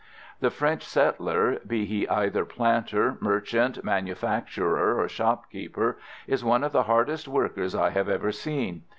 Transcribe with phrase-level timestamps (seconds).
[0.39, 6.81] The French settler, be he either planter, merchant, manufacturer or shopkeeper, is one of the
[6.89, 8.81] hardest workers I have ever seen.